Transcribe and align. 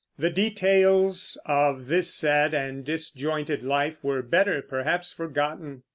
The 0.17 0.31
details 0.31 1.39
of 1.45 1.85
this 1.85 2.11
sad 2.11 2.55
and 2.55 2.83
disjointed 2.83 3.61
life 3.61 4.03
were 4.03 4.23
better, 4.23 4.63
perhaps, 4.63 5.13
forgotten. 5.13 5.83